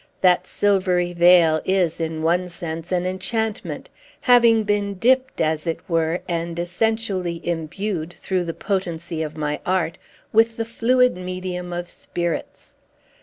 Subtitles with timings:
[0.21, 3.87] That silvery veil is, in one sense, an enchantment,
[4.21, 9.99] having been dipped, as it were, and essentially imbued, through the potency of my art,
[10.33, 12.73] with the fluid medium of spirits.